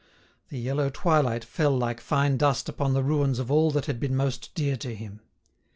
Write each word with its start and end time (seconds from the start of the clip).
The 0.49 0.57
yellow 0.57 0.89
twilight 0.89 1.43
fell 1.45 1.77
like 1.77 2.01
fine 2.01 2.35
dust 2.35 2.67
upon 2.67 2.95
the 2.95 3.03
ruins 3.03 3.37
of 3.37 3.51
all 3.51 3.69
that 3.69 3.85
had 3.85 3.99
been 3.99 4.15
most 4.15 4.51
dear 4.55 4.75
to 4.77 4.95
him. 4.95 5.19